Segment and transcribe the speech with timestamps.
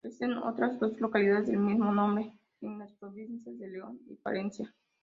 [0.03, 4.73] Existen otras dos localidades del mismo nombre en las provincias de León y Palencia.